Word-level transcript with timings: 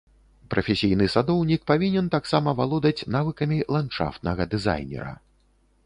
Прафесійны 0.53 1.05
садоўнік 1.15 1.67
павінен 1.73 2.09
таксама 2.17 2.55
валодаць 2.63 3.05
навыкамі 3.17 3.57
ландшафтнага 3.79 4.53
дызайнера. 4.57 5.13